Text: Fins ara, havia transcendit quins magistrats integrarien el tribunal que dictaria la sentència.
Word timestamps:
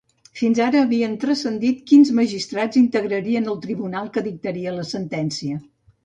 Fins 0.37 0.59
ara, 0.67 0.79
havia 0.87 1.07
transcendit 1.23 1.83
quins 1.91 2.09
magistrats 2.19 2.79
integrarien 2.81 3.45
el 3.51 3.59
tribunal 3.65 4.09
que 4.15 4.23
dictaria 4.29 4.73
la 4.79 4.87
sentència. 4.93 5.59